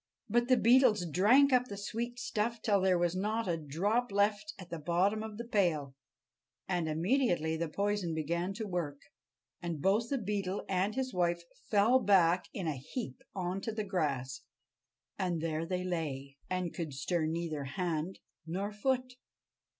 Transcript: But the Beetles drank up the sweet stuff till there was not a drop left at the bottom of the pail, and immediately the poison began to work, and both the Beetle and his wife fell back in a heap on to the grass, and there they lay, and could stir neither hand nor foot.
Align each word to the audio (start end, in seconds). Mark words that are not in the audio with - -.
But 0.27 0.47
the 0.47 0.57
Beetles 0.57 1.05
drank 1.05 1.53
up 1.53 1.65
the 1.67 1.77
sweet 1.77 2.17
stuff 2.17 2.59
till 2.63 2.81
there 2.81 2.97
was 2.97 3.15
not 3.15 3.47
a 3.47 3.55
drop 3.55 4.11
left 4.11 4.55
at 4.57 4.71
the 4.71 4.79
bottom 4.79 5.21
of 5.21 5.37
the 5.37 5.43
pail, 5.43 5.93
and 6.67 6.89
immediately 6.89 7.55
the 7.55 7.69
poison 7.69 8.15
began 8.15 8.51
to 8.55 8.65
work, 8.65 8.99
and 9.61 9.79
both 9.79 10.09
the 10.09 10.17
Beetle 10.17 10.65
and 10.67 10.95
his 10.95 11.13
wife 11.13 11.43
fell 11.69 11.99
back 11.99 12.47
in 12.51 12.65
a 12.65 12.77
heap 12.77 13.21
on 13.35 13.61
to 13.61 13.71
the 13.71 13.83
grass, 13.83 14.41
and 15.19 15.39
there 15.39 15.67
they 15.67 15.83
lay, 15.83 16.37
and 16.49 16.73
could 16.73 16.95
stir 16.95 17.27
neither 17.27 17.65
hand 17.65 18.17
nor 18.47 18.71
foot. 18.71 19.17